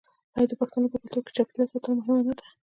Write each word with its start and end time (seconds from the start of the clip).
آیا 0.35 0.45
د 0.49 0.53
پښتنو 0.59 0.91
په 0.91 0.97
کلتور 1.01 1.21
کې 1.25 1.31
د 1.33 1.35
چاپیریال 1.37 1.69
ساتنه 1.73 1.93
مهمه 1.99 2.21
نه 2.27 2.33
ده؟ 2.39 2.45